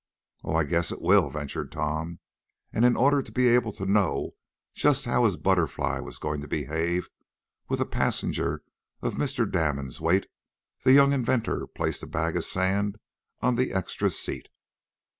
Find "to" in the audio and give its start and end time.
3.21-3.31, 3.73-3.85, 6.41-6.47